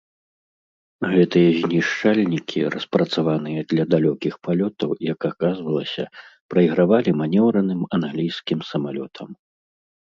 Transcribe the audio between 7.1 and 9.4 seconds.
манеўраным англійскім самалётам.